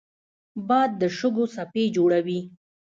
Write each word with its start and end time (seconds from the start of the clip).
باد 0.67 0.91
د 1.01 1.03
شګو 1.17 1.45
څپې 1.53 1.83
جوړوي 1.95 2.39